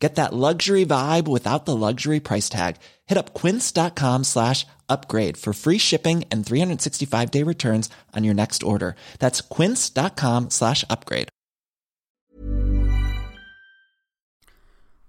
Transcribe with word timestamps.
Get 0.00 0.14
that 0.14 0.32
luxury 0.32 0.86
vibe 0.86 1.28
without 1.28 1.66
the 1.66 1.76
luxury 1.76 2.20
price 2.20 2.48
tag. 2.48 2.76
Hit 3.06 3.18
up 3.18 3.34
quince.com 3.34 4.24
slash 4.24 4.66
upgrade 4.88 5.36
for 5.36 5.52
free 5.52 5.78
shipping 5.78 6.24
and 6.32 6.44
365 6.44 7.30
day 7.30 7.44
returns 7.44 7.90
on 8.16 8.24
your 8.24 8.34
next 8.34 8.62
order. 8.62 8.96
That's 9.18 9.42
quince.com 9.42 10.50
slash 10.50 10.84
upgrade. 10.88 11.28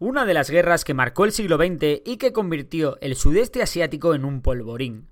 Una 0.03 0.25
de 0.25 0.33
las 0.33 0.49
guerras 0.49 0.83
que 0.83 0.95
marcó 0.95 1.25
el 1.25 1.31
siglo 1.31 1.57
XX 1.57 2.01
y 2.03 2.17
que 2.17 2.33
convirtió 2.33 2.97
el 3.01 3.15
sudeste 3.15 3.61
asiático 3.61 4.15
en 4.15 4.25
un 4.25 4.41
polvorín. 4.41 5.09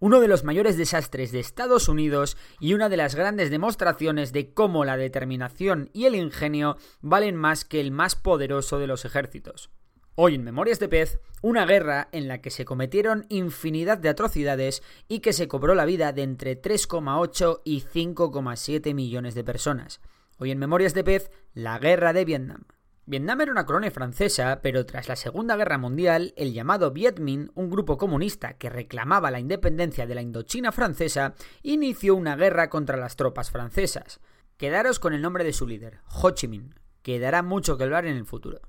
Uno 0.00 0.20
de 0.20 0.28
los 0.28 0.44
mayores 0.44 0.76
desastres 0.78 1.30
de 1.30 1.40
Estados 1.40 1.88
Unidos 1.88 2.36
y 2.58 2.72
una 2.72 2.88
de 2.88 2.96
las 2.96 3.14
grandes 3.14 3.50
demostraciones 3.50 4.32
de 4.32 4.52
cómo 4.52 4.84
la 4.84 4.96
determinación 4.96 5.90
y 5.92 6.06
el 6.06 6.14
ingenio 6.14 6.78
valen 7.02 7.36
más 7.36 7.64
que 7.64 7.80
el 7.80 7.92
más 7.92 8.16
poderoso 8.16 8.78
de 8.78 8.86
los 8.86 9.04
ejércitos. 9.04 9.70
Hoy 10.14 10.34
en 10.34 10.42
Memorias 10.42 10.80
de 10.80 10.88
Pez, 10.88 11.20
una 11.42 11.66
guerra 11.66 12.08
en 12.12 12.28
la 12.28 12.40
que 12.40 12.50
se 12.50 12.64
cometieron 12.64 13.26
infinidad 13.28 13.98
de 13.98 14.08
atrocidades 14.08 14.82
y 15.06 15.20
que 15.20 15.32
se 15.32 15.48
cobró 15.48 15.74
la 15.74 15.84
vida 15.84 16.12
de 16.12 16.22
entre 16.22 16.60
3,8 16.60 17.60
y 17.64 17.82
5,7 17.82 18.94
millones 18.94 19.34
de 19.34 19.44
personas. 19.44 20.00
Hoy 20.38 20.50
en 20.50 20.58
Memorias 20.58 20.94
de 20.94 21.04
Pez, 21.04 21.30
la 21.52 21.78
guerra 21.78 22.12
de 22.14 22.24
Vietnam. 22.24 22.64
Vietnam 23.10 23.40
era 23.40 23.50
una 23.50 23.66
colonia 23.66 23.90
francesa, 23.90 24.60
pero 24.62 24.86
tras 24.86 25.08
la 25.08 25.16
Segunda 25.16 25.56
Guerra 25.56 25.78
Mundial, 25.78 26.32
el 26.36 26.52
llamado 26.52 26.92
Viet 26.92 27.18
Minh, 27.18 27.50
un 27.56 27.68
grupo 27.68 27.98
comunista 27.98 28.54
que 28.54 28.70
reclamaba 28.70 29.32
la 29.32 29.40
independencia 29.40 30.06
de 30.06 30.14
la 30.14 30.22
Indochina 30.22 30.70
francesa, 30.70 31.34
inició 31.64 32.14
una 32.14 32.36
guerra 32.36 32.70
contra 32.70 32.96
las 32.96 33.16
tropas 33.16 33.50
francesas. 33.50 34.20
Quedaros 34.56 35.00
con 35.00 35.12
el 35.12 35.22
nombre 35.22 35.42
de 35.42 35.52
su 35.52 35.66
líder, 35.66 35.98
Ho 36.22 36.30
Chi 36.30 36.46
Minh, 36.46 36.72
que 37.02 37.18
dará 37.18 37.42
mucho 37.42 37.76
que 37.76 37.82
hablar 37.82 38.06
en 38.06 38.16
el 38.16 38.26
futuro. 38.26 38.60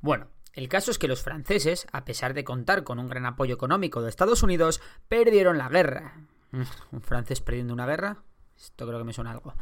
Bueno, 0.00 0.28
el 0.52 0.68
caso 0.68 0.92
es 0.92 0.98
que 0.98 1.08
los 1.08 1.24
franceses, 1.24 1.88
a 1.90 2.04
pesar 2.04 2.32
de 2.32 2.44
contar 2.44 2.84
con 2.84 3.00
un 3.00 3.08
gran 3.08 3.26
apoyo 3.26 3.56
económico 3.56 4.02
de 4.02 4.10
Estados 4.10 4.44
Unidos, 4.44 4.80
perdieron 5.08 5.58
la 5.58 5.68
guerra. 5.68 6.28
¿Un 6.92 7.02
francés 7.02 7.40
perdiendo 7.40 7.74
una 7.74 7.86
guerra? 7.86 8.22
Esto 8.60 8.86
creo 8.86 8.98
que 8.98 9.04
me 9.04 9.12
suena 9.14 9.30
algo. 9.30 9.54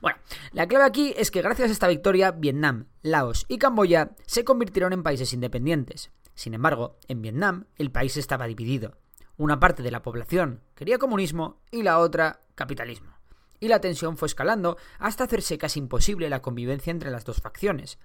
Bueno, 0.00 0.18
la 0.52 0.66
clave 0.66 0.86
aquí 0.86 1.14
es 1.16 1.30
que 1.30 1.42
gracias 1.42 1.68
a 1.68 1.72
esta 1.72 1.88
victoria, 1.88 2.30
Vietnam, 2.30 2.86
Laos 3.02 3.44
y 3.48 3.58
Camboya 3.58 4.12
se 4.26 4.44
convirtieron 4.44 4.94
en 4.94 5.02
países 5.02 5.34
independientes. 5.34 6.10
Sin 6.34 6.54
embargo, 6.54 6.98
en 7.08 7.20
Vietnam 7.20 7.66
el 7.76 7.90
país 7.90 8.16
estaba 8.16 8.46
dividido. 8.46 8.96
Una 9.36 9.60
parte 9.60 9.82
de 9.82 9.90
la 9.90 10.02
población 10.02 10.62
quería 10.74 10.98
comunismo 10.98 11.60
y 11.70 11.82
la 11.82 11.98
otra 11.98 12.40
capitalismo. 12.54 13.12
Y 13.60 13.68
la 13.68 13.80
tensión 13.80 14.16
fue 14.16 14.26
escalando 14.26 14.78
hasta 14.98 15.24
hacerse 15.24 15.58
casi 15.58 15.78
imposible 15.78 16.30
la 16.30 16.40
convivencia 16.40 16.90
entre 16.90 17.10
las 17.10 17.24
dos 17.26 17.42
facciones. 17.42 17.98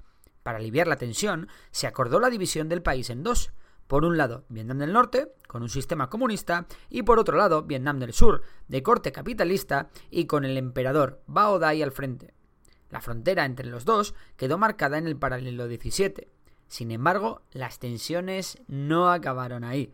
Para 0.44 0.58
aliviar 0.58 0.88
la 0.88 0.98
tensión, 0.98 1.48
se 1.72 1.88
acordó 1.88 2.20
la 2.20 2.30
división 2.30 2.68
del 2.68 2.82
país 2.82 3.10
en 3.10 3.24
dos, 3.24 3.52
por 3.92 4.06
un 4.06 4.16
lado, 4.16 4.46
Vietnam 4.48 4.78
del 4.78 4.94
Norte, 4.94 5.34
con 5.48 5.64
un 5.64 5.68
sistema 5.68 6.10
comunista, 6.10 6.66
y 6.90 7.04
por 7.04 7.20
otro 7.20 7.36
lado, 7.36 7.64
Vietnam 7.64 8.00
del 8.00 8.14
Sur, 8.14 8.42
de 8.70 8.82
corte 8.82 9.12
capitalista 9.12 9.90
y 10.10 10.28
con 10.28 10.46
el 10.46 10.58
emperador 10.58 11.22
Bao 11.28 11.60
Dai 11.60 11.82
al 11.82 11.92
frente. 11.92 12.34
La 12.90 13.02
frontera 13.02 13.44
entre 13.44 13.68
los 13.68 13.84
dos 13.84 14.16
quedó 14.38 14.58
marcada 14.58 14.98
en 14.98 15.08
el 15.08 15.18
paralelo 15.18 15.68
17. 15.68 16.30
Sin 16.68 16.90
embargo, 16.92 17.42
las 17.52 17.80
tensiones 17.80 18.60
no 18.68 19.12
acabaron 19.12 19.66
ahí. 19.66 19.92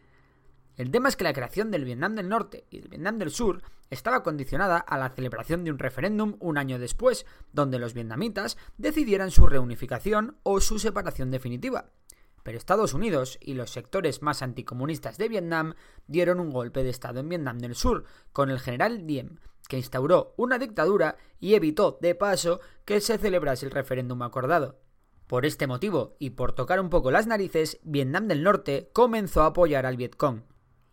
El 0.75 0.91
tema 0.91 1.09
es 1.09 1.15
que 1.15 1.23
la 1.23 1.33
creación 1.33 1.71
del 1.71 1.83
Vietnam 1.83 2.13
del 2.13 2.29
Norte 2.29 2.65
y 2.69 2.81
del 2.81 2.89
Vietnam 2.89 3.17
del 3.17 3.31
Sur 3.31 3.63
estaba 3.89 4.21
condicionada 4.21 4.77
a 4.77 4.99
la 4.99 5.09
celebración 5.09 5.63
de 5.63 5.71
un 5.71 5.79
referéndum 5.79 6.35
un 6.39 6.59
año 6.59 6.77
después, 6.77 7.25
donde 7.51 7.79
los 7.79 7.95
vietnamitas 7.95 8.59
decidieran 8.77 9.31
su 9.31 9.47
reunificación 9.47 10.37
o 10.43 10.61
su 10.61 10.77
separación 10.77 11.31
definitiva 11.31 11.89
pero 12.47 12.57
Estados 12.57 12.93
Unidos 12.93 13.37
y 13.41 13.55
los 13.55 13.71
sectores 13.71 14.21
más 14.21 14.41
anticomunistas 14.41 15.17
de 15.17 15.27
Vietnam 15.27 15.73
dieron 16.07 16.39
un 16.39 16.49
golpe 16.49 16.81
de 16.81 16.89
Estado 16.89 17.19
en 17.19 17.27
Vietnam 17.27 17.59
del 17.59 17.75
Sur, 17.75 18.05
con 18.31 18.49
el 18.49 18.61
general 18.61 19.05
Diem, 19.05 19.39
que 19.67 19.75
instauró 19.75 20.33
una 20.37 20.57
dictadura 20.57 21.17
y 21.41 21.55
evitó, 21.55 21.97
de 22.01 22.15
paso, 22.15 22.61
que 22.85 23.01
se 23.01 23.17
celebrase 23.17 23.65
el 23.65 23.73
referéndum 23.73 24.21
acordado. 24.21 24.79
Por 25.27 25.45
este 25.45 25.67
motivo, 25.67 26.15
y 26.19 26.29
por 26.29 26.53
tocar 26.53 26.79
un 26.79 26.89
poco 26.89 27.11
las 27.11 27.27
narices, 27.27 27.81
Vietnam 27.83 28.29
del 28.29 28.43
Norte 28.43 28.91
comenzó 28.93 29.41
a 29.41 29.47
apoyar 29.47 29.85
al 29.85 29.97
Vietcong. 29.97 30.43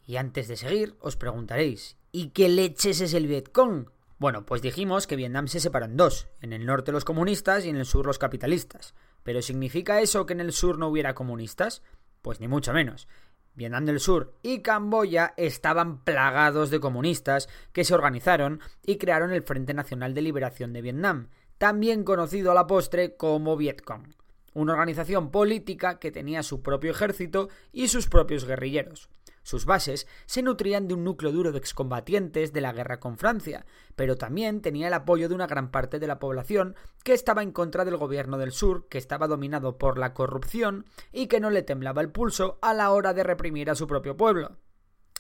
Y 0.05 0.17
antes 0.17 0.49
de 0.49 0.57
seguir, 0.57 0.97
os 0.99 1.17
preguntaréis, 1.17 1.99
¿y 2.11 2.31
qué 2.31 2.49
leches 2.49 3.01
es 3.01 3.15
el 3.15 3.29
Vietcong? 3.29 3.91
Bueno, 4.19 4.45
pues 4.45 4.61
dijimos 4.61 5.07
que 5.07 5.15
Vietnam 5.15 5.47
se 5.47 5.61
separó 5.61 5.87
en 5.87 5.97
dos, 5.97 6.27
en 6.41 6.53
el 6.53 6.67
norte 6.67 6.91
los 6.91 7.05
comunistas 7.05 7.65
y 7.65 7.69
en 7.69 7.77
el 7.77 7.87
sur 7.87 8.07
los 8.07 8.19
capitalistas. 8.19 8.93
¿Pero 9.25 9.43
significa 9.43 10.01
eso 10.01 10.27
que 10.27 10.35
en 10.35 10.41
el 10.41 10.53
sur 10.53 10.79
no 10.79 10.87
hubiera 10.87 11.15
comunistas? 11.15 11.83
Pues 12.23 12.41
ni 12.41 12.47
mucho 12.47 12.73
menos. 12.73 13.09
Vietnam 13.55 13.85
del 13.85 14.01
Sur 14.01 14.35
y 14.43 14.61
Camboya 14.61 15.35
estaban 15.37 16.03
plagados 16.03 16.71
de 16.71 16.81
comunistas 16.81 17.49
que 17.73 17.85
se 17.85 17.95
organizaron 17.95 18.61
y 18.85 18.97
crearon 18.97 19.33
el 19.33 19.43
Frente 19.43 19.75
Nacional 19.75 20.13
de 20.13 20.23
Liberación 20.23 20.73
de 20.73 20.83
Vietnam, 20.83 21.29
también 21.59 22.05
conocido 22.05 22.51
a 22.51 22.55
la 22.55 22.67
postre 22.67 23.17
como 23.17 23.57
Vietcong, 23.57 24.15
una 24.55 24.73
organización 24.73 25.31
política 25.31 25.99
que 26.01 26.11
tenía 26.11 26.43
su 26.43 26.63
propio 26.63 26.91
ejército 26.91 27.49
y 27.73 27.89
sus 27.89 28.09
propios 28.09 28.45
guerrilleros. 28.45 29.09
Sus 29.45 29.67
bases 29.67 30.09
se 30.25 30.43
nutrían 30.43 30.89
de 30.89 30.95
un 30.95 31.05
núcleo 31.05 31.31
duro 31.31 31.53
de 31.53 31.59
excombatientes 31.59 32.53
de 32.53 32.61
la 32.63 32.73
guerra 32.73 32.99
con 32.99 33.19
Francia, 33.19 33.67
pero 33.95 34.17
también 34.17 34.63
tenía 34.63 34.89
el 34.89 34.95
apoyo 34.95 35.29
de 35.29 35.35
una 35.35 35.47
gran 35.47 35.71
parte 35.71 35.99
de 35.99 36.07
la 36.07 36.19
población 36.19 36.75
que 37.05 37.13
estaba 37.13 37.43
en 37.43 37.53
contra 37.53 37.85
del 37.85 37.99
gobierno 37.99 38.39
del 38.39 38.53
sur, 38.53 38.89
que 38.89 38.97
estaba 38.97 39.29
dominado 39.29 39.77
por 39.77 39.99
la 39.99 40.15
corrupción 40.15 40.87
y 41.13 41.27
que 41.27 41.41
no 41.41 41.51
le 41.51 41.63
temblaba 41.63 42.01
el 42.01 42.11
pulso 42.11 42.59
a 42.63 42.73
la 42.73 42.91
hora 42.91 43.13
de 43.13 43.23
reprimir 43.23 43.71
a 43.71 43.75
su 43.75 43.87
propio 43.87 44.17
pueblo. 44.17 44.57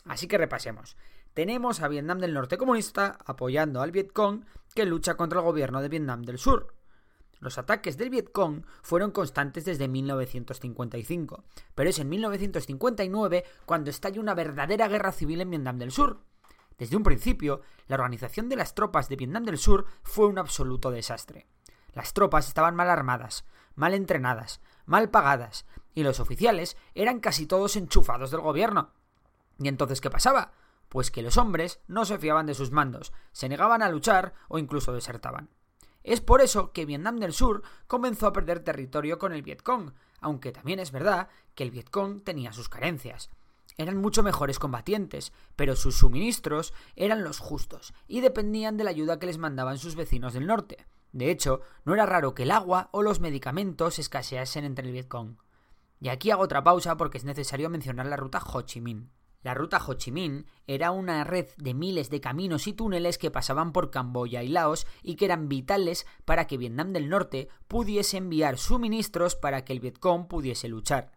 Así 0.06 0.26
que 0.26 0.38
repasemos. 0.38 0.96
Tenemos 1.34 1.82
a 1.82 1.88
Vietnam 1.88 2.18
del 2.18 2.32
Norte 2.32 2.56
comunista 2.56 3.18
apoyando 3.26 3.82
al 3.82 3.90
Vietcong 3.90 4.46
que 4.74 4.86
lucha 4.86 5.16
contra 5.16 5.40
el 5.40 5.44
gobierno 5.44 5.82
de 5.82 5.88
Vietnam 5.90 6.22
del 6.22 6.38
Sur. 6.38 6.74
Los 7.44 7.58
ataques 7.58 7.98
del 7.98 8.08
Vietcong 8.08 8.64
fueron 8.80 9.10
constantes 9.10 9.66
desde 9.66 9.86
1955, 9.86 11.44
pero 11.74 11.90
es 11.90 11.98
en 11.98 12.08
1959 12.08 13.44
cuando 13.66 13.90
estalla 13.90 14.18
una 14.18 14.32
verdadera 14.32 14.88
guerra 14.88 15.12
civil 15.12 15.42
en 15.42 15.50
Vietnam 15.50 15.76
del 15.76 15.90
Sur. 15.90 16.20
Desde 16.78 16.96
un 16.96 17.02
principio, 17.02 17.60
la 17.86 17.96
organización 17.96 18.48
de 18.48 18.56
las 18.56 18.74
tropas 18.74 19.10
de 19.10 19.16
Vietnam 19.16 19.44
del 19.44 19.58
Sur 19.58 19.84
fue 20.02 20.26
un 20.26 20.38
absoluto 20.38 20.90
desastre. 20.90 21.46
Las 21.92 22.14
tropas 22.14 22.48
estaban 22.48 22.74
mal 22.74 22.88
armadas, 22.88 23.44
mal 23.74 23.92
entrenadas, 23.92 24.62
mal 24.86 25.10
pagadas, 25.10 25.66
y 25.92 26.02
los 26.02 26.20
oficiales 26.20 26.78
eran 26.94 27.20
casi 27.20 27.44
todos 27.44 27.76
enchufados 27.76 28.30
del 28.30 28.40
gobierno. 28.40 28.94
¿Y 29.58 29.68
entonces 29.68 30.00
qué 30.00 30.08
pasaba? 30.08 30.52
Pues 30.88 31.10
que 31.10 31.20
los 31.20 31.36
hombres 31.36 31.78
no 31.88 32.06
se 32.06 32.16
fiaban 32.16 32.46
de 32.46 32.54
sus 32.54 32.70
mandos, 32.70 33.12
se 33.32 33.50
negaban 33.50 33.82
a 33.82 33.90
luchar 33.90 34.32
o 34.48 34.58
incluso 34.58 34.94
desertaban. 34.94 35.50
Es 36.04 36.20
por 36.20 36.42
eso 36.42 36.72
que 36.72 36.84
Vietnam 36.84 37.18
del 37.18 37.32
Sur 37.32 37.62
comenzó 37.86 38.26
a 38.26 38.32
perder 38.34 38.60
territorio 38.60 39.18
con 39.18 39.32
el 39.32 39.42
Vietcong, 39.42 39.94
aunque 40.20 40.52
también 40.52 40.78
es 40.78 40.92
verdad 40.92 41.28
que 41.54 41.64
el 41.64 41.70
Vietcong 41.70 42.22
tenía 42.22 42.52
sus 42.52 42.68
carencias. 42.68 43.30
Eran 43.78 43.96
mucho 43.96 44.22
mejores 44.22 44.58
combatientes, 44.58 45.32
pero 45.56 45.74
sus 45.74 45.96
suministros 45.96 46.74
eran 46.94 47.24
los 47.24 47.38
justos 47.38 47.94
y 48.06 48.20
dependían 48.20 48.76
de 48.76 48.84
la 48.84 48.90
ayuda 48.90 49.18
que 49.18 49.26
les 49.26 49.38
mandaban 49.38 49.78
sus 49.78 49.96
vecinos 49.96 50.34
del 50.34 50.46
norte. 50.46 50.86
De 51.12 51.30
hecho, 51.30 51.62
no 51.84 51.94
era 51.94 52.04
raro 52.06 52.34
que 52.34 52.42
el 52.42 52.50
agua 52.50 52.90
o 52.92 53.02
los 53.02 53.20
medicamentos 53.20 53.98
escaseasen 53.98 54.64
entre 54.64 54.86
el 54.86 54.92
Vietcong. 54.92 55.38
Y 56.00 56.10
aquí 56.10 56.30
hago 56.30 56.42
otra 56.42 56.62
pausa 56.62 56.98
porque 56.98 57.16
es 57.18 57.24
necesario 57.24 57.70
mencionar 57.70 58.06
la 58.06 58.16
ruta 58.16 58.42
Ho 58.52 58.60
Chi 58.62 58.80
Minh. 58.80 59.10
La 59.44 59.52
ruta 59.52 59.78
Ho 59.86 59.92
Chi 59.92 60.10
Minh 60.10 60.46
era 60.66 60.90
una 60.90 61.22
red 61.22 61.48
de 61.58 61.74
miles 61.74 62.08
de 62.08 62.22
caminos 62.22 62.66
y 62.66 62.72
túneles 62.72 63.18
que 63.18 63.30
pasaban 63.30 63.72
por 63.72 63.90
Camboya 63.90 64.42
y 64.42 64.48
Laos 64.48 64.86
y 65.02 65.16
que 65.16 65.26
eran 65.26 65.50
vitales 65.50 66.06
para 66.24 66.46
que 66.46 66.56
Vietnam 66.56 66.94
del 66.94 67.10
Norte 67.10 67.48
pudiese 67.68 68.16
enviar 68.16 68.56
suministros 68.56 69.36
para 69.36 69.62
que 69.62 69.74
el 69.74 69.80
Vietcong 69.80 70.28
pudiese 70.28 70.66
luchar. 70.68 71.12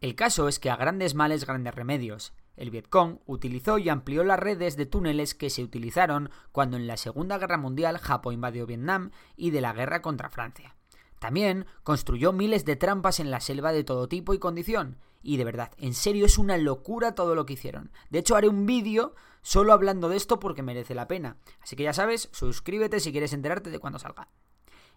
El 0.00 0.14
caso 0.14 0.46
es 0.46 0.60
que 0.60 0.70
a 0.70 0.76
grandes 0.76 1.16
males 1.16 1.44
grandes 1.44 1.74
remedios. 1.74 2.34
El 2.54 2.70
Vietcong 2.70 3.18
utilizó 3.26 3.78
y 3.78 3.88
amplió 3.88 4.22
las 4.22 4.38
redes 4.38 4.76
de 4.76 4.86
túneles 4.86 5.34
que 5.34 5.50
se 5.50 5.64
utilizaron 5.64 6.30
cuando 6.52 6.76
en 6.76 6.86
la 6.86 6.96
Segunda 6.96 7.36
Guerra 7.36 7.58
Mundial 7.58 7.98
Japón 7.98 8.34
invadió 8.34 8.64
Vietnam 8.66 9.10
y 9.34 9.50
de 9.50 9.60
la 9.60 9.72
guerra 9.72 10.02
contra 10.02 10.30
Francia. 10.30 10.76
También 11.18 11.66
construyó 11.82 12.32
miles 12.32 12.64
de 12.64 12.76
trampas 12.76 13.20
en 13.20 13.30
la 13.30 13.40
selva 13.40 13.72
de 13.72 13.84
todo 13.84 14.08
tipo 14.08 14.34
y 14.34 14.38
condición, 14.38 14.98
y 15.22 15.38
de 15.38 15.44
verdad, 15.44 15.72
en 15.78 15.94
serio 15.94 16.26
es 16.26 16.38
una 16.38 16.56
locura 16.56 17.14
todo 17.14 17.34
lo 17.34 17.46
que 17.46 17.54
hicieron. 17.54 17.90
De 18.10 18.20
hecho, 18.20 18.36
haré 18.36 18.48
un 18.48 18.64
vídeo 18.64 19.14
solo 19.42 19.72
hablando 19.72 20.08
de 20.08 20.16
esto 20.16 20.38
porque 20.38 20.62
merece 20.62 20.94
la 20.94 21.08
pena. 21.08 21.36
Así 21.60 21.74
que 21.74 21.82
ya 21.82 21.92
sabes, 21.92 22.28
suscríbete 22.32 23.00
si 23.00 23.12
quieres 23.12 23.32
enterarte 23.32 23.70
de 23.70 23.78
cuando 23.78 23.98
salga. 23.98 24.28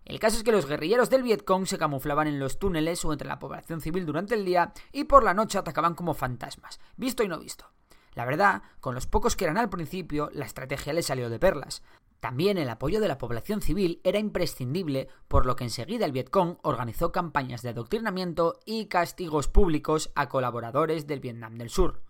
El 0.06 0.20
caso 0.20 0.38
es 0.38 0.44
que 0.44 0.52
los 0.52 0.66
guerrilleros 0.66 1.10
del 1.10 1.24
Vietcong 1.24 1.66
se 1.68 1.78
camuflaban 1.78 2.28
en 2.28 2.40
los 2.40 2.58
túneles 2.58 3.04
o 3.06 3.12
entre 3.12 3.28
la 3.28 3.40
población 3.40 3.82
civil 3.82 4.06
durante 4.06 4.36
el 4.36 4.46
día 4.46 4.74
y 4.92 5.06
por 5.06 5.24
la 5.24 5.34
noche 5.34 5.58
atacaban 5.58 5.96
como 5.96 6.14
fantasmas, 6.14 6.80
visto 6.96 7.24
y 7.24 7.28
no 7.28 7.40
visto. 7.40 7.72
La 8.14 8.26
verdad, 8.26 8.64
con 8.80 8.96
los 8.96 9.08
pocos 9.08 9.36
que 9.36 9.46
eran 9.46 9.58
al 9.58 9.70
principio, 9.70 10.30
la 10.34 10.46
estrategia 10.46 10.94
les 10.94 11.06
salió 11.06 11.30
de 11.30 11.40
perlas. 11.40 11.84
También 12.20 12.58
el 12.58 12.70
apoyo 12.70 13.00
de 13.00 13.08
la 13.08 13.18
población 13.18 13.62
civil 13.62 14.02
era 14.04 14.20
imprescindible, 14.20 15.08
por 15.28 15.46
lo 15.46 15.56
que 15.56 15.64
enseguida 15.64 16.06
el 16.06 16.12
Vietcong 16.12 16.58
organizó 16.64 17.12
campañas 17.12 17.62
de 17.62 17.70
adoctrinamiento 17.70 18.60
y 18.66 18.88
castigos 18.88 19.48
públicos 19.48 20.12
a 20.16 20.28
colaboradores 20.28 21.08
del 21.08 21.22
Vietnam 21.22 21.58
del 21.58 21.70
Sur. 21.70 22.02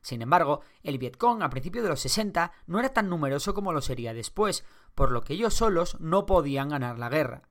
Sin 0.00 0.22
embargo, 0.22 0.62
el 0.82 0.98
Vietcong 0.98 1.42
a 1.42 1.50
principios 1.50 1.82
de 1.82 1.90
los 1.90 2.00
60 2.00 2.52
no 2.66 2.78
era 2.78 2.94
tan 2.94 3.10
numeroso 3.10 3.52
como 3.52 3.72
lo 3.72 3.82
sería 3.82 4.14
después, 4.14 4.64
por 4.94 5.10
lo 5.10 5.22
que 5.22 5.34
ellos 5.34 5.54
solos 5.54 6.00
no 6.00 6.24
podían 6.24 6.70
ganar 6.70 6.98
la 6.98 7.10
guerra. 7.10 7.42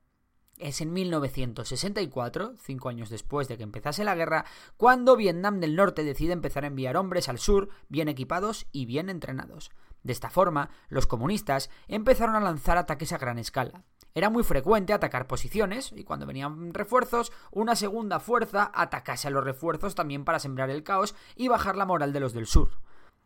Es 0.58 0.82
en 0.82 0.92
1964, 0.92 2.56
cinco 2.58 2.90
años 2.90 3.10
después 3.10 3.48
de 3.48 3.58
que 3.58 3.64
empezase 3.64 4.04
la 4.04 4.16
guerra, 4.16 4.46
cuando 4.76 5.16
Vietnam 5.16 5.60
del 5.60 5.76
Norte 5.76 6.04
decide 6.04 6.34
empezar 6.34 6.64
a 6.64 6.68
enviar 6.68 6.98
hombres 6.98 7.30
al 7.30 7.38
sur 7.38 7.70
bien 7.90 8.08
equipados 8.08 8.66
y 8.72 8.88
bien 8.88 9.10
entrenados. 9.10 9.70
De 10.02 10.14
esta 10.14 10.32
forma, 10.32 10.72
los 10.90 11.06
comunistas 11.06 11.70
empezaron 11.88 12.36
a 12.36 12.40
lanzar 12.40 12.78
ataques 12.78 13.12
a 13.12 13.20
gran 13.20 13.38
escala. 13.38 13.84
Era 14.16 14.32
muy 14.32 14.44
frecuente 14.44 14.94
atacar 14.94 15.28
posiciones 15.28 15.92
y 15.96 16.04
cuando 16.04 16.26
venían 16.26 16.74
refuerzos, 16.74 17.32
una 17.52 17.76
segunda 17.76 18.20
fuerza 18.20 18.72
atacase 18.74 19.28
a 19.28 19.32
los 19.32 19.44
refuerzos 19.44 19.94
también 19.94 20.26
para 20.26 20.40
sembrar 20.40 20.72
el 20.72 20.82
caos 20.82 21.14
y 21.36 21.50
bajar 21.50 21.76
la 21.76 21.86
moral 21.86 22.14
de 22.14 22.20
los 22.20 22.34
del 22.34 22.48
sur. 22.48 22.70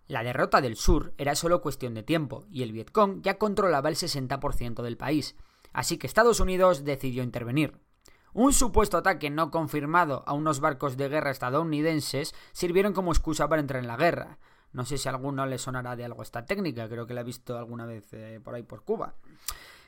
La 0.08 0.24
derrota 0.24 0.60
del 0.60 0.76
sur 0.76 1.14
era 1.18 1.36
solo 1.36 1.62
cuestión 1.62 1.94
de 1.94 2.04
tiempo 2.04 2.46
y 2.52 2.64
el 2.64 2.74
Vietcong 2.74 3.22
ya 3.22 3.38
controlaba 3.38 3.88
el 3.88 3.96
60% 3.96 4.82
del 4.82 4.98
país, 4.98 5.38
así 5.74 5.98
que 5.98 6.08
Estados 6.08 6.40
Unidos 6.40 6.84
decidió 6.84 7.24
intervenir. 7.24 7.80
Un 8.34 8.54
supuesto 8.54 8.98
ataque 8.98 9.30
no 9.30 9.52
confirmado 9.52 10.24
a 10.26 10.34
unos 10.34 10.62
barcos 10.62 10.96
de 10.96 11.10
guerra 11.10 11.32
estadounidenses 11.32 12.34
sirvieron 12.54 12.94
como 12.94 13.12
excusa 13.12 13.50
para 13.50 13.60
entrar 13.60 13.82
en 13.82 13.88
la 13.88 13.98
guerra. 13.98 14.38
No 14.72 14.86
sé 14.86 14.98
si 14.98 15.10
a 15.10 15.12
alguno 15.12 15.46
le 15.46 15.58
sonará 15.58 15.98
de 15.98 16.06
algo 16.06 16.24
esta 16.24 16.46
técnica, 16.46 16.88
creo 16.88 17.06
que 17.06 17.14
la 17.14 17.22
he 17.22 17.26
visto 17.26 17.58
alguna 17.58 17.86
vez 17.86 18.14
eh, 18.14 18.40
por 18.42 18.56
ahí 18.56 18.64
por 18.64 18.84
Cuba. 18.84 19.16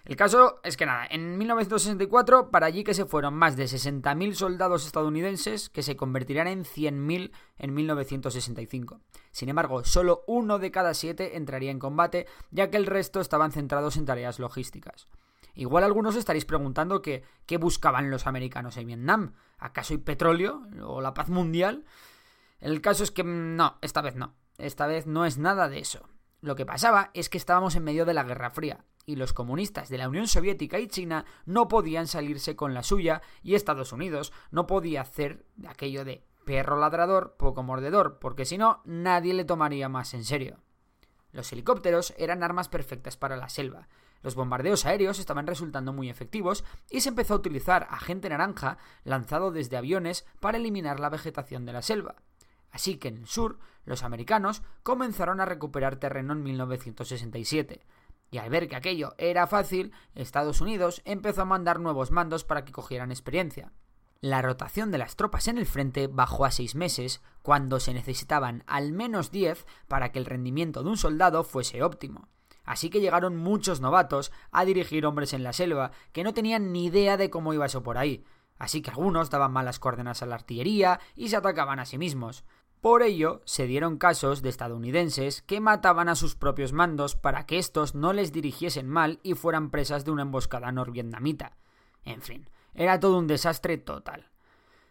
El 0.04 0.18
caso 0.18 0.60
es 0.66 0.76
que 0.76 0.86
nada, 0.86 1.08
en 1.10 1.38
1964 1.38 2.52
para 2.52 2.66
allí 2.66 2.84
que 2.84 2.94
se 2.94 3.06
fueron 3.06 3.36
más 3.36 3.56
de 3.56 3.64
60.000 3.64 4.34
soldados 4.34 4.86
estadounidenses 4.86 5.70
que 5.70 5.82
se 5.82 5.96
convertirían 5.96 6.48
en 6.48 6.66
100.000 6.66 7.32
en 7.58 7.74
1965. 7.74 9.00
Sin 9.32 9.48
embargo, 9.48 9.86
solo 9.86 10.26
uno 10.28 10.60
de 10.60 10.72
cada 10.72 10.94
siete 10.94 11.38
entraría 11.38 11.72
en 11.72 11.80
combate, 11.80 12.28
ya 12.52 12.70
que 12.70 12.76
el 12.76 12.86
resto 12.86 13.22
estaban 13.22 13.54
centrados 13.54 13.96
en 13.96 14.06
tareas 14.06 14.40
logísticas. 14.40 15.08
Igual 15.54 15.84
algunos 15.84 16.16
estaréis 16.16 16.46
preguntando 16.46 17.02
que, 17.02 17.24
qué 17.46 17.58
buscaban 17.58 18.10
los 18.10 18.28
americanos 18.28 18.78
en 18.78 18.88
Vietnam. 18.88 19.34
¿Acaso 19.58 19.94
hay 19.94 20.00
petróleo 20.00 20.64
o 20.84 21.02
la 21.02 21.14
paz 21.14 21.30
mundial? 21.30 21.86
El 22.60 22.82
caso 22.82 23.04
es 23.04 23.12
que 23.12 23.24
mm, 23.24 23.56
no, 23.56 23.78
esta 23.82 24.02
vez 24.02 24.16
no. 24.16 24.34
Esta 24.58 24.88
vez 24.88 25.06
no 25.06 25.26
es 25.26 25.38
nada 25.38 25.70
de 25.70 25.80
eso. 25.80 26.08
Lo 26.42 26.56
que 26.56 26.66
pasaba 26.66 27.12
es 27.14 27.30
que 27.30 27.38
estábamos 27.38 27.76
en 27.76 27.84
medio 27.84 28.06
de 28.06 28.14
la 28.14 28.24
Guerra 28.24 28.50
Fría 28.50 28.86
y 29.06 29.16
los 29.16 29.34
comunistas 29.34 29.90
de 29.90 29.98
la 29.98 30.10
Unión 30.10 30.28
Soviética 30.28 30.80
y 30.80 30.88
China 30.88 31.26
no 31.46 31.68
podían 31.68 32.08
salirse 32.08 32.56
con 32.56 32.74
la 32.74 32.84
suya 32.84 33.22
y 33.42 33.56
Estados 33.56 33.92
Unidos 33.92 34.34
no 34.52 34.68
podía 34.68 35.02
hacer 35.02 35.46
aquello 35.68 36.06
de 36.06 36.26
perro 36.46 36.78
ladrador, 36.78 37.36
poco 37.38 37.64
mordedor, 37.64 38.20
porque 38.20 38.46
si 38.46 38.58
no 38.58 38.82
nadie 38.86 39.34
le 39.34 39.46
tomaría 39.46 39.90
más 39.90 40.14
en 40.14 40.26
serio. 40.26 40.58
Los 41.32 41.52
helicópteros 41.52 42.14
eran 42.18 42.44
armas 42.44 42.70
perfectas 42.70 43.18
para 43.18 43.38
la 43.38 43.50
selva. 43.50 43.88
Los 44.24 44.36
bombardeos 44.36 44.86
aéreos 44.86 45.20
estaban 45.20 45.46
resultando 45.46 45.94
muy 45.94 46.10
efectivos 46.10 46.64
y 46.90 47.02
se 47.02 47.10
empezó 47.10 47.36
a 47.36 47.38
utilizar 47.38 47.88
agente 47.92 48.30
naranja 48.30 48.78
lanzado 49.04 49.52
desde 49.52 49.78
aviones 49.78 50.26
para 50.40 50.58
eliminar 50.58 51.00
la 51.00 51.10
vegetación 51.10 51.66
de 51.66 51.74
la 51.74 51.82
selva. 51.82 52.16
Así 52.72 52.98
que 52.98 53.10
en 53.10 53.18
el 53.18 53.28
sur, 53.28 53.60
los 53.86 54.02
americanos 54.02 54.64
comenzaron 54.82 55.42
a 55.42 55.46
recuperar 55.46 55.98
terreno 55.98 56.34
en 56.34 56.42
1967. 56.42 57.86
Y 58.32 58.40
al 58.40 58.50
ver 58.50 58.68
que 58.68 58.76
aquello 58.76 59.14
era 59.20 59.46
fácil, 59.46 59.92
Estados 60.16 60.60
Unidos 60.60 61.04
empezó 61.06 61.44
a 61.44 61.46
mandar 61.46 61.80
nuevos 61.80 62.10
mandos 62.10 62.44
para 62.44 62.66
que 62.66 62.72
cogieran 62.72 63.12
experiencia. 63.12 63.74
La 64.22 64.42
rotación 64.42 64.90
de 64.90 64.98
las 64.98 65.18
tropas 65.18 65.50
en 65.50 65.58
el 65.58 65.66
frente 65.66 66.08
bajó 66.08 66.46
a 66.46 66.52
seis 66.52 66.76
meses, 66.76 67.22
cuando 67.42 67.82
se 67.82 67.94
necesitaban 67.94 68.64
al 68.68 68.94
menos 68.94 69.32
diez 69.32 69.68
para 69.90 70.14
que 70.14 70.18
el 70.18 70.26
rendimiento 70.26 70.82
de 70.82 70.90
un 70.90 70.98
soldado 70.98 71.44
fuese 71.44 71.84
óptimo. 71.84 72.30
Así 72.64 72.90
que 72.90 73.02
llegaron 73.02 73.36
muchos 73.36 73.82
novatos 73.82 74.32
a 74.52 74.66
dirigir 74.66 75.06
hombres 75.06 75.34
en 75.34 75.44
la 75.44 75.54
selva 75.54 75.92
que 76.12 76.24
no 76.24 76.34
tenían 76.34 76.72
ni 76.72 76.86
idea 76.86 77.18
de 77.18 77.30
cómo 77.30 77.54
iba 77.54 77.66
eso 77.66 77.84
por 77.84 77.98
ahí. 77.98 78.24
Así 78.58 78.82
que 78.82 78.92
algunos 78.92 79.30
daban 79.30 79.52
malas 79.52 79.80
coordenadas 79.80 80.24
a 80.24 80.26
la 80.26 80.36
artillería 80.36 81.00
y 81.16 81.30
se 81.30 81.36
atacaban 81.36 81.80
a 81.80 81.86
sí 81.86 81.98
mismos. 81.98 82.46
Por 82.80 83.02
ello, 83.02 83.42
se 83.46 83.66
dieron 83.66 83.98
casos 83.98 84.42
de 84.42 84.50
estadounidenses 84.50 85.42
que 85.42 85.62
mataban 85.62 86.10
a 86.10 86.16
sus 86.16 86.36
propios 86.36 86.74
mandos 86.74 87.16
para 87.16 87.46
que 87.46 87.58
estos 87.58 87.96
no 87.96 88.12
les 88.12 88.34
dirigiesen 88.34 88.90
mal 88.90 89.20
y 89.24 89.36
fueran 89.36 89.70
presas 89.70 90.04
de 90.04 90.12
una 90.12 90.24
emboscada 90.24 90.72
norvietnamita. 90.72 91.56
En 92.04 92.22
fin, 92.22 92.50
era 92.74 93.00
todo 93.00 93.18
un 93.18 93.28
desastre 93.28 93.78
total. 93.78 94.30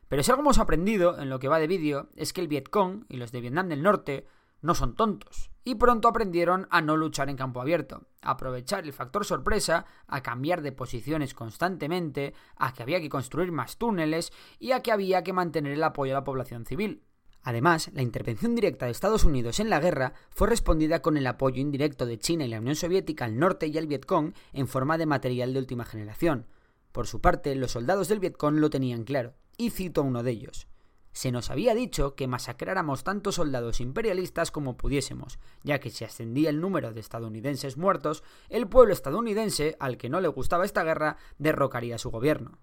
Pero 0.09 0.23
si 0.23 0.31
algo 0.31 0.43
hemos 0.43 0.59
aprendido 0.59 1.19
en 1.19 1.31
lo 1.31 1.39
que 1.39 1.49
va 1.49 1.59
de 1.59 1.67
vídeo 1.67 2.09
es 2.17 2.33
que 2.33 2.41
el 2.41 2.49
Vietcong 2.49 3.05
y 3.09 3.17
los 3.17 3.33
de 3.33 3.41
Vietnam 3.41 3.69
del 3.69 3.83
Norte 3.83 4.27
no 4.63 4.75
son 4.75 4.95
tontos, 4.95 5.51
y 5.65 5.75
pronto 5.75 6.09
aprendieron 6.09 6.67
a 6.71 6.81
no 6.81 6.97
luchar 6.97 7.29
en 7.29 7.37
campo 7.37 7.61
abierto, 7.61 8.07
a 8.23 8.33
aprovechar 8.33 8.85
el 8.85 8.93
factor 8.93 9.25
sorpresa, 9.25 9.87
a 10.07 10.23
cambiar 10.23 10.63
de 10.63 10.73
posiciones 10.73 11.35
constantemente, 11.35 12.35
a 12.57 12.73
que 12.73 12.83
había 12.83 13.01
que 13.01 13.09
construir 13.09 13.53
más 13.53 13.77
túneles 13.77 14.33
y 14.59 14.73
a 14.73 14.81
que 14.81 14.93
había 14.93 15.23
que 15.23 15.33
mantener 15.33 15.73
el 15.73 15.85
apoyo 15.85 16.13
a 16.13 16.21
la 16.21 16.25
población 16.25 16.65
civil. 16.65 17.05
Además, 17.45 17.91
la 17.93 18.03
intervención 18.03 18.55
directa 18.55 18.87
de 18.87 18.93
Estados 18.93 19.25
Unidos 19.25 19.59
en 19.59 19.69
la 19.69 19.81
guerra 19.81 20.15
fue 20.31 20.49
respondida 20.49 21.03
con 21.03 21.17
el 21.17 21.27
apoyo 21.27 21.61
indirecto 21.61 22.07
de 22.07 22.19
China 22.19 22.45
y 22.45 22.49
la 22.49 22.61
Unión 22.61 22.77
Soviética 22.77 23.25
al 23.25 23.39
norte 23.39 23.67
y 23.67 23.77
al 23.79 23.89
Vietcong 23.89 24.33
en 24.53 24.69
forma 24.69 24.97
de 24.97 25.07
material 25.07 25.53
de 25.53 25.59
última 25.59 25.85
generación. 25.85 26.47
Por 26.93 27.09
su 27.09 27.21
parte, 27.21 27.55
los 27.57 27.73
soldados 27.73 28.09
del 28.09 28.21
Vietcong 28.21 28.59
lo 28.59 28.71
tenían 28.71 29.03
claro, 29.03 29.35
y 29.57 29.71
cito 29.71 30.03
a 30.03 30.05
uno 30.05 30.23
de 30.23 30.31
ellos. 30.31 30.69
Se 31.13 31.31
nos 31.31 31.51
había 31.51 31.75
dicho 31.75 32.15
que 32.15 32.27
masacráramos 32.27 33.05
tantos 33.05 33.37
soldados 33.37 33.81
imperialistas 33.81 34.51
como 34.51 34.77
pudiésemos, 34.77 35.39
ya 35.63 35.79
que 35.79 35.91
si 35.91 36.05
ascendía 36.05 36.51
el 36.51 36.61
número 36.61 36.93
de 36.93 37.01
estadounidenses 37.01 37.77
muertos, 37.77 38.25
el 38.49 38.69
pueblo 38.69 38.93
estadounidense, 38.93 39.77
al 39.79 39.97
que 39.97 40.09
no 40.09 40.21
le 40.21 40.29
gustaba 40.29 40.65
esta 40.65 40.85
guerra, 40.85 41.17
derrocaría 41.39 41.99
su 41.99 42.11
gobierno 42.11 42.59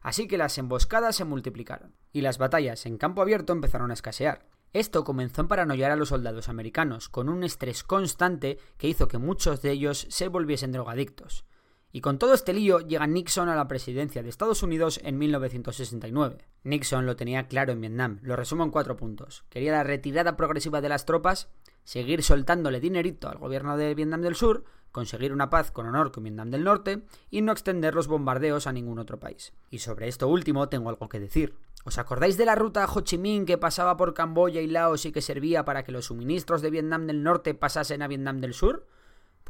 así 0.00 0.26
que 0.26 0.38
las 0.38 0.56
emboscadas 0.58 1.16
se 1.16 1.24
multiplicaron, 1.24 1.94
y 2.12 2.22
las 2.22 2.38
batallas 2.38 2.86
en 2.86 2.98
campo 2.98 3.22
abierto 3.22 3.52
empezaron 3.52 3.90
a 3.90 3.94
escasear. 3.94 4.46
Esto 4.72 5.04
comenzó 5.04 5.42
a 5.42 5.48
paranoiar 5.48 5.90
a 5.90 5.96
los 5.96 6.10
soldados 6.10 6.48
americanos, 6.48 7.08
con 7.08 7.28
un 7.28 7.42
estrés 7.42 7.82
constante 7.82 8.58
que 8.78 8.88
hizo 8.88 9.08
que 9.08 9.18
muchos 9.18 9.62
de 9.62 9.72
ellos 9.72 10.06
se 10.10 10.28
volviesen 10.28 10.72
drogadictos. 10.72 11.44
Y 11.92 12.00
con 12.00 12.18
todo 12.18 12.34
este 12.34 12.52
lío 12.52 12.80
llega 12.80 13.06
Nixon 13.06 13.48
a 13.48 13.56
la 13.56 13.66
presidencia 13.66 14.22
de 14.22 14.28
Estados 14.28 14.62
Unidos 14.62 15.00
en 15.02 15.18
1969. 15.18 16.38
Nixon 16.62 17.04
lo 17.04 17.16
tenía 17.16 17.48
claro 17.48 17.72
en 17.72 17.80
Vietnam, 17.80 18.20
lo 18.22 18.36
resumo 18.36 18.62
en 18.62 18.70
cuatro 18.70 18.96
puntos. 18.96 19.44
Quería 19.48 19.72
la 19.72 19.82
retirada 19.82 20.36
progresiva 20.36 20.80
de 20.80 20.88
las 20.88 21.04
tropas, 21.04 21.48
seguir 21.84 22.22
soltándole 22.22 22.78
dinerito 22.78 23.28
al 23.28 23.38
gobierno 23.38 23.76
de 23.76 23.94
Vietnam 23.94 24.22
del 24.22 24.36
Sur, 24.36 24.64
conseguir 24.92 25.32
una 25.32 25.50
paz 25.50 25.70
con 25.70 25.86
honor 25.86 26.12
con 26.12 26.24
Vietnam 26.24 26.50
del 26.50 26.64
Norte 26.64 27.04
y 27.30 27.42
no 27.42 27.52
extender 27.52 27.94
los 27.94 28.08
bombardeos 28.08 28.66
a 28.66 28.72
ningún 28.72 28.98
otro 28.98 29.18
país. 29.18 29.52
Y 29.70 29.78
sobre 29.78 30.08
esto 30.08 30.28
último 30.28 30.68
tengo 30.68 30.90
algo 30.90 31.08
que 31.08 31.20
decir. 31.20 31.56
¿Os 31.84 31.98
acordáis 31.98 32.36
de 32.36 32.44
la 32.44 32.54
ruta 32.54 32.86
Ho 32.86 33.00
Chi 33.00 33.16
Minh 33.16 33.46
que 33.46 33.58
pasaba 33.58 33.96
por 33.96 34.14
Camboya 34.14 34.60
y 34.60 34.66
Laos 34.66 35.06
y 35.06 35.12
que 35.12 35.22
servía 35.22 35.64
para 35.64 35.82
que 35.82 35.92
los 35.92 36.06
suministros 36.06 36.60
de 36.60 36.70
Vietnam 36.70 37.06
del 37.06 37.22
Norte 37.22 37.54
pasasen 37.54 38.02
a 38.02 38.08
Vietnam 38.08 38.40
del 38.40 38.52
Sur? 38.52 38.86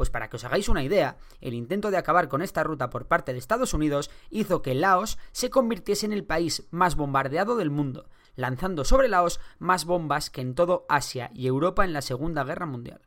Pues 0.01 0.09
para 0.09 0.31
que 0.31 0.37
os 0.37 0.45
hagáis 0.45 0.71
una 0.71 0.83
idea, 0.83 1.19
el 1.43 1.53
intento 1.53 1.91
de 1.91 1.99
acabar 1.99 2.29
con 2.29 2.41
esta 2.41 2.65
ruta 2.65 2.89
por 2.89 3.07
parte 3.07 3.35
de 3.35 3.39
Estados 3.39 3.75
Unidos 3.75 4.11
hizo 4.31 4.63
que 4.63 4.75
Laos 4.75 5.19
se 5.31 5.51
convirtiese 5.51 6.07
en 6.07 6.15
el 6.15 6.25
país 6.25 6.67
más 6.71 6.97
bombardeado 6.97 7.55
del 7.55 7.69
mundo, 7.69 8.09
lanzando 8.35 8.87
sobre 8.87 9.09
Laos 9.09 9.41
más 9.59 9.85
bombas 9.85 10.31
que 10.31 10.41
en 10.41 10.55
todo 10.55 10.87
Asia 10.89 11.31
y 11.35 11.47
Europa 11.47 11.85
en 11.85 11.93
la 11.93 12.01
Segunda 12.01 12.45
Guerra 12.45 12.65
Mundial. 12.65 13.03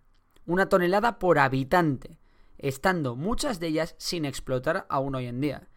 Una 0.45 0.69
tonelada 0.69 1.17
por 1.17 1.39
habitante, 1.39 2.19
estando 2.59 3.15
muchas 3.15 3.59
de 3.59 3.69
ellas 3.69 3.95
sin 3.97 4.23
explotar 4.23 4.85
aún 4.87 5.15
hoy 5.15 5.25
en 5.25 5.41
día. 5.41 5.69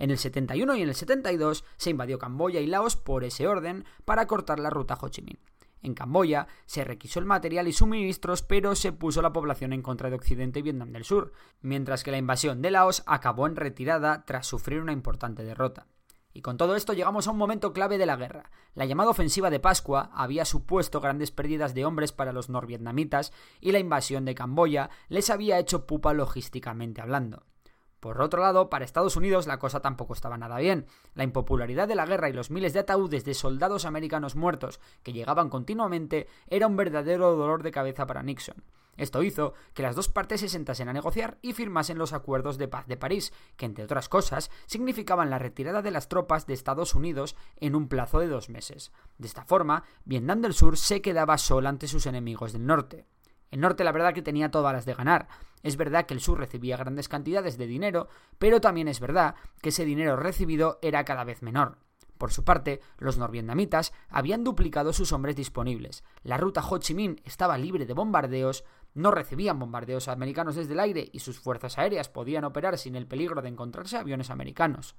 En 0.00 0.10
el 0.10 0.18
71 0.18 0.74
y 0.74 0.82
en 0.82 0.88
el 0.88 0.96
72 0.96 1.64
se 1.76 1.90
invadió 1.90 2.18
Camboya 2.18 2.58
y 2.58 2.66
Laos 2.66 2.96
por 2.96 3.22
ese 3.22 3.46
orden 3.46 3.84
para 4.04 4.26
cortar 4.26 4.58
la 4.58 4.70
ruta 4.70 4.98
Ho 5.00 5.08
Chi 5.08 5.22
Minh. 5.22 5.38
En 5.84 5.92
Camboya 5.92 6.48
se 6.64 6.82
requisó 6.82 7.20
el 7.20 7.26
material 7.26 7.68
y 7.68 7.72
suministros, 7.74 8.40
pero 8.40 8.74
se 8.74 8.90
puso 8.90 9.20
la 9.20 9.34
población 9.34 9.74
en 9.74 9.82
contra 9.82 10.08
de 10.08 10.16
Occidente 10.16 10.60
y 10.60 10.62
Vietnam 10.62 10.92
del 10.92 11.04
Sur, 11.04 11.32
mientras 11.60 12.02
que 12.02 12.10
la 12.10 12.16
invasión 12.16 12.62
de 12.62 12.70
Laos 12.70 13.02
acabó 13.06 13.46
en 13.46 13.54
retirada 13.54 14.24
tras 14.24 14.46
sufrir 14.46 14.80
una 14.80 14.92
importante 14.92 15.44
derrota. 15.44 15.86
Y 16.32 16.40
con 16.40 16.56
todo 16.56 16.74
esto 16.74 16.94
llegamos 16.94 17.28
a 17.28 17.32
un 17.32 17.36
momento 17.36 17.74
clave 17.74 17.98
de 17.98 18.06
la 18.06 18.16
guerra. 18.16 18.50
La 18.72 18.86
llamada 18.86 19.10
ofensiva 19.10 19.50
de 19.50 19.60
Pascua 19.60 20.10
había 20.14 20.46
supuesto 20.46 21.02
grandes 21.02 21.30
pérdidas 21.30 21.74
de 21.74 21.84
hombres 21.84 22.12
para 22.12 22.32
los 22.32 22.48
norvietnamitas 22.48 23.34
y 23.60 23.72
la 23.72 23.78
invasión 23.78 24.24
de 24.24 24.34
Camboya 24.34 24.88
les 25.10 25.28
había 25.28 25.58
hecho 25.58 25.86
pupa 25.86 26.14
logísticamente 26.14 27.02
hablando. 27.02 27.44
Por 28.04 28.20
otro 28.20 28.42
lado, 28.42 28.68
para 28.68 28.84
Estados 28.84 29.16
Unidos 29.16 29.46
la 29.46 29.58
cosa 29.58 29.80
tampoco 29.80 30.12
estaba 30.12 30.36
nada 30.36 30.58
bien. 30.58 30.84
La 31.14 31.24
impopularidad 31.24 31.88
de 31.88 31.94
la 31.94 32.04
guerra 32.04 32.28
y 32.28 32.34
los 32.34 32.50
miles 32.50 32.74
de 32.74 32.80
ataúdes 32.80 33.24
de 33.24 33.32
soldados 33.32 33.86
americanos 33.86 34.36
muertos 34.36 34.78
que 35.02 35.14
llegaban 35.14 35.48
continuamente 35.48 36.28
era 36.46 36.66
un 36.66 36.76
verdadero 36.76 37.34
dolor 37.34 37.62
de 37.62 37.70
cabeza 37.70 38.06
para 38.06 38.22
Nixon. 38.22 38.62
Esto 38.98 39.22
hizo 39.22 39.54
que 39.72 39.82
las 39.82 39.96
dos 39.96 40.10
partes 40.10 40.42
se 40.42 40.50
sentasen 40.50 40.90
a 40.90 40.92
negociar 40.92 41.38
y 41.40 41.54
firmasen 41.54 41.96
los 41.96 42.12
acuerdos 42.12 42.58
de 42.58 42.68
paz 42.68 42.86
de 42.86 42.98
París, 42.98 43.32
que 43.56 43.64
entre 43.64 43.84
otras 43.84 44.10
cosas 44.10 44.50
significaban 44.66 45.30
la 45.30 45.38
retirada 45.38 45.80
de 45.80 45.90
las 45.90 46.10
tropas 46.10 46.46
de 46.46 46.52
Estados 46.52 46.94
Unidos 46.94 47.36
en 47.56 47.74
un 47.74 47.88
plazo 47.88 48.20
de 48.20 48.28
dos 48.28 48.50
meses. 48.50 48.92
De 49.16 49.28
esta 49.28 49.46
forma, 49.46 49.84
Vietnam 50.04 50.42
del 50.42 50.52
Sur 50.52 50.76
se 50.76 51.00
quedaba 51.00 51.38
sola 51.38 51.70
ante 51.70 51.88
sus 51.88 52.04
enemigos 52.04 52.52
del 52.52 52.66
norte. 52.66 53.06
El 53.54 53.60
norte 53.60 53.84
la 53.84 53.92
verdad 53.92 54.12
que 54.12 54.20
tenía 54.20 54.50
todas 54.50 54.72
las 54.72 54.84
de 54.84 54.94
ganar. 54.94 55.28
Es 55.62 55.76
verdad 55.76 56.06
que 56.06 56.14
el 56.14 56.18
sur 56.18 56.40
recibía 56.40 56.76
grandes 56.76 57.08
cantidades 57.08 57.56
de 57.56 57.68
dinero, 57.68 58.08
pero 58.36 58.60
también 58.60 58.88
es 58.88 58.98
verdad 58.98 59.36
que 59.62 59.68
ese 59.68 59.84
dinero 59.84 60.16
recibido 60.16 60.80
era 60.82 61.04
cada 61.04 61.22
vez 61.22 61.40
menor. 61.40 61.78
Por 62.18 62.32
su 62.32 62.42
parte, 62.42 62.80
los 62.98 63.16
norvietnamitas 63.16 63.92
habían 64.08 64.42
duplicado 64.42 64.92
sus 64.92 65.12
hombres 65.12 65.36
disponibles. 65.36 66.02
La 66.24 66.36
ruta 66.36 66.66
Ho 66.68 66.78
Chi 66.78 66.94
Minh 66.94 67.20
estaba 67.24 67.56
libre 67.56 67.86
de 67.86 67.94
bombardeos, 67.94 68.64
no 68.92 69.12
recibían 69.12 69.60
bombardeos 69.60 70.08
americanos 70.08 70.56
desde 70.56 70.72
el 70.72 70.80
aire 70.80 71.08
y 71.12 71.20
sus 71.20 71.38
fuerzas 71.38 71.78
aéreas 71.78 72.08
podían 72.08 72.42
operar 72.42 72.76
sin 72.76 72.96
el 72.96 73.06
peligro 73.06 73.40
de 73.40 73.50
encontrarse 73.50 73.96
aviones 73.96 74.30
americanos. 74.30 74.96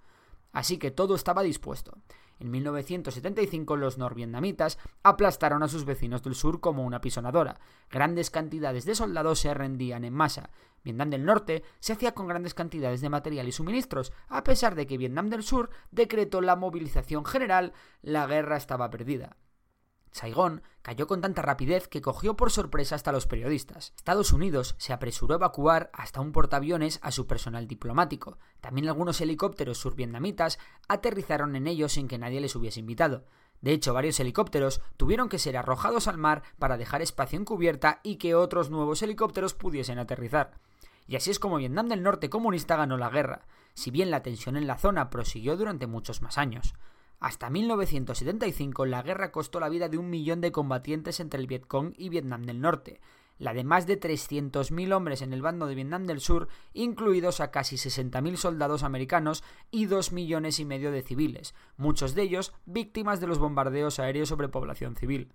Así 0.54 0.78
que 0.78 0.92
todo 0.92 1.16
estaba 1.16 1.44
dispuesto. 1.44 1.98
En 2.40 2.52
1975 2.52 3.78
los 3.78 3.98
norvietnamitas 3.98 4.78
aplastaron 5.04 5.64
a 5.64 5.68
sus 5.68 5.86
vecinos 5.86 6.24
del 6.24 6.36
sur 6.36 6.60
como 6.60 6.84
una 6.84 7.02
pisonadora. 7.02 7.60
Grandes 7.90 8.30
cantidades 8.30 8.86
de 8.86 8.96
soldados 8.96 9.40
se 9.40 9.54
rendían 9.54 10.04
en 10.04 10.14
masa. 10.14 10.50
Vietnam 10.84 11.10
del 11.10 11.26
Norte 11.26 11.64
se 11.80 11.94
hacía 11.94 12.14
con 12.14 12.28
grandes 12.28 12.54
cantidades 12.54 13.02
de 13.02 13.10
material 13.10 13.48
y 13.48 13.52
suministros. 13.52 14.14
A 14.28 14.44
pesar 14.44 14.76
de 14.76 14.86
que 14.86 14.98
Vietnam 14.98 15.30
del 15.30 15.44
Sur 15.44 15.70
decretó 15.92 16.42
la 16.42 16.56
movilización 16.56 17.26
general, 17.26 17.74
la 18.02 18.28
guerra 18.28 18.58
estaba 18.58 18.90
perdida. 18.90 19.36
Saigón 20.16 20.62
cayó 20.82 21.08
con 21.08 21.20
tanta 21.20 21.42
rapidez 21.42 21.90
que 21.90 22.02
cogió 22.02 22.38
por 22.38 22.50
sorpresa 22.50 22.96
hasta 22.96 23.12
los 23.12 23.28
periodistas. 23.28 23.92
Estados 23.98 24.32
Unidos 24.32 24.76
se 24.78 24.94
apresuró 24.94 25.34
a 25.34 25.36
evacuar 25.36 25.90
hasta 25.92 26.22
un 26.22 26.32
portaaviones 26.32 27.00
a 27.02 27.12
su 27.12 27.28
personal 27.28 27.68
diplomático. 27.68 28.38
También 28.62 28.88
algunos 28.88 29.20
helicópteros 29.20 29.78
survietnamitas 29.78 30.58
aterrizaron 30.88 31.58
en 31.58 31.68
ellos 31.68 31.92
sin 31.92 32.08
que 32.08 32.18
nadie 32.18 32.40
les 32.40 32.56
hubiese 32.56 32.80
invitado. 32.80 33.26
De 33.60 33.74
hecho, 33.74 33.94
varios 33.94 34.18
helicópteros 34.22 34.80
tuvieron 34.96 35.28
que 35.28 35.38
ser 35.38 35.58
arrojados 35.58 36.08
al 36.08 36.18
mar 36.18 36.44
para 36.60 36.78
dejar 36.78 37.02
espacio 37.02 37.38
en 37.38 37.44
cubierta 37.44 38.00
y 38.02 38.16
que 38.16 38.36
otros 38.36 38.70
nuevos 38.70 39.02
helicópteros 39.02 39.54
pudiesen 39.54 40.00
aterrizar. 40.00 40.62
Y 41.08 41.18
así 41.18 41.30
es 41.30 41.40
como 41.40 41.58
Vietnam 41.58 41.90
del 41.90 42.04
Norte 42.04 42.30
comunista 42.30 42.78
ganó 42.78 42.96
la 42.96 43.10
guerra, 43.10 43.48
si 43.74 43.92
bien 43.92 44.12
la 44.12 44.24
tensión 44.24 44.56
en 44.56 44.66
la 44.66 44.78
zona 44.78 45.10
prosiguió 45.10 45.58
durante 45.58 45.88
muchos 45.88 46.22
más 46.22 46.38
años. 46.38 46.74
Hasta 47.20 47.50
1975 47.50 48.86
la 48.86 49.02
guerra 49.02 49.32
costó 49.32 49.60
la 49.60 49.70
vida 49.70 49.90
de 49.90 49.98
un 49.98 50.10
millón 50.10 50.42
de 50.42 50.52
combatientes 50.52 51.20
entre 51.20 51.40
el 51.40 51.48
Vietcong 51.48 51.94
y 51.98 52.10
Vietnam 52.10 52.44
del 52.44 52.62
Norte, 52.62 53.00
la 53.38 53.54
de 53.54 53.64
más 53.64 53.86
de 53.86 54.00
300.000 54.00 54.94
hombres 54.94 55.22
en 55.22 55.34
el 55.34 55.42
bando 55.42 55.66
de 55.66 55.76
Vietnam 55.76 56.06
del 56.06 56.22
Sur, 56.22 56.48
incluidos 56.74 57.40
a 57.40 57.52
casi 57.52 57.76
60.000 57.76 58.36
soldados 58.36 58.84
americanos 58.84 59.44
y 59.72 59.86
2 59.86 60.12
millones 60.12 60.60
y 60.60 60.66
medio 60.66 60.92
de 60.92 61.02
civiles, 61.02 61.54
muchos 61.78 62.16
de 62.16 62.24
ellos 62.24 62.54
víctimas 62.66 63.20
de 63.20 63.28
los 63.28 63.40
bombardeos 63.40 64.00
aéreos 64.00 64.30
sobre 64.30 64.50
población 64.50 64.96
civil. 64.96 65.34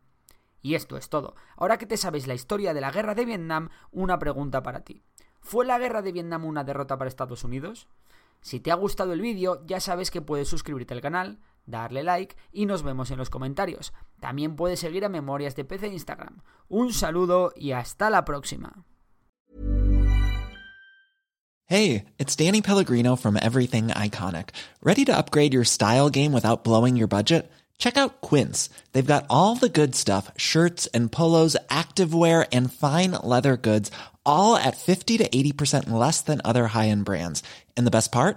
Y 0.63 0.75
esto 0.75 0.97
es 0.97 1.09
todo. 1.09 1.35
Ahora 1.57 1.79
que 1.79 1.87
te 1.87 1.97
sabes 1.97 2.27
la 2.27 2.35
historia 2.35 2.75
de 2.75 2.81
la 2.81 2.91
guerra 2.91 3.15
de 3.15 3.25
Vietnam, 3.25 3.71
una 3.91 4.19
pregunta 4.19 4.63
para 4.63 4.85
ti. 4.85 5.03
¿Fue 5.41 5.65
la 5.65 5.79
guerra 5.79 6.03
de 6.03 6.13
Vietnam 6.13 6.45
una 6.45 6.65
derrota 6.65 6.99
para 6.99 7.09
Estados 7.09 7.45
Unidos? 7.45 7.89
Si 8.43 8.61
te 8.61 8.71
ha 8.71 8.75
gustado 8.75 9.13
el 9.13 9.21
vídeo, 9.21 9.65
ya 9.67 9.81
sabes 9.81 10.11
que 10.11 10.23
puedes 10.23 10.49
suscribirte 10.49 10.95
al 10.95 11.01
canal, 11.01 11.41
darle 11.71 12.03
like 12.03 12.37
y 12.53 12.67
nos 12.67 12.83
vemos 12.83 13.11
en 13.11 13.19
los 13.19 13.31
comentarios. 13.31 13.93
También 14.21 14.57
puedes 14.57 14.81
seguir 14.81 15.05
a 15.05 15.09
Memorias 15.09 15.57
de 15.57 15.65
PC 15.65 15.87
en 15.87 15.93
Instagram. 15.95 16.43
Un 16.69 16.93
saludo 16.93 17.53
y 17.57 17.73
hasta 17.73 18.11
la 18.11 18.25
próxima. 18.25 18.85
Hey, 21.67 22.07
it's 22.19 22.35
Danny 22.35 22.63
Pellegrino 22.63 23.15
from 23.15 23.37
Everything 23.37 23.89
Iconic. 23.91 24.49
¿Ready 24.83 25.05
to 25.05 25.17
upgrade 25.17 25.55
your 25.55 25.65
style 25.65 26.11
game 26.11 26.33
without 26.33 26.65
blowing 26.65 26.97
your 26.97 27.07
budget? 27.07 27.49
Check 27.79 27.97
out 27.97 28.21
Quince. 28.21 28.69
They've 28.93 29.07
got 29.07 29.27
all 29.31 29.55
the 29.55 29.69
good 29.69 29.95
stuff 29.95 30.31
shirts 30.37 30.89
and 30.89 31.13
polos, 31.13 31.57
activewear, 31.69 32.47
and 32.53 32.73
fine 32.73 33.13
leather 33.23 33.57
goods, 33.57 33.91
all 34.27 34.57
at 34.57 34.77
50 34.77 35.19
to 35.19 35.29
80% 35.29 35.91
less 35.91 36.21
than 36.21 36.41
other 36.45 36.67
high 36.67 36.89
end 36.89 37.05
brands. 37.05 37.43
And 37.77 37.87
the 37.87 37.93
best 37.93 38.11
part? 38.11 38.37